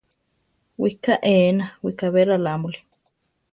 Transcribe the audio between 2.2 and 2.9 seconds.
rarámuri.